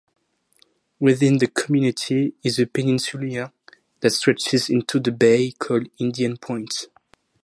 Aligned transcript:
Within 0.99 1.37
the 1.37 1.45
community 1.45 2.33
is 2.43 2.57
a 2.57 2.65
peninsula 2.65 3.53
that 3.99 4.09
stretches 4.09 4.67
into 4.67 4.99
the 4.99 5.11
bay 5.11 5.51
called 5.51 5.89
Indian 5.99 6.37
Point. 6.37 6.87